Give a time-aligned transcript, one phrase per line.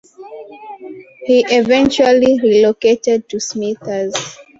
[1.25, 4.35] He eventually relocated to Smithers.